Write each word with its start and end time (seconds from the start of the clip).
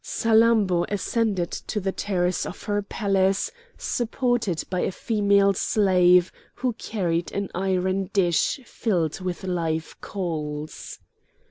Salammbô 0.03 0.83
ascended 0.89 1.51
to 1.51 1.79
the 1.79 1.91
terrace 1.91 2.43
of 2.43 2.63
her 2.63 2.81
palace, 2.81 3.51
supported 3.77 4.63
by 4.67 4.79
a 4.79 4.91
female 4.91 5.53
slave 5.53 6.31
who 6.55 6.73
carried 6.73 7.31
an 7.33 7.49
iron 7.53 8.05
dish 8.11 8.61
filled 8.65 9.19
with 9.21 9.43
live 9.43 9.93
coals. 10.01 10.97